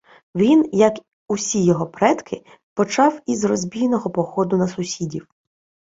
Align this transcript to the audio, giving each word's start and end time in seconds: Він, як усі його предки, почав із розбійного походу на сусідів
Він, 0.35 0.69
як 0.73 0.93
усі 1.27 1.63
його 1.65 1.87
предки, 1.87 2.43
почав 2.73 3.21
із 3.25 3.43
розбійного 3.43 4.09
походу 4.11 4.57
на 4.57 4.67
сусідів 4.67 5.27